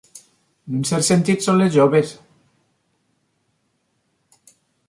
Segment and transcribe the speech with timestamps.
[0.69, 2.15] En un cert sentit, són les joves.